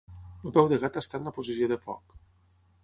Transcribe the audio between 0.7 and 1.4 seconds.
de gat està en la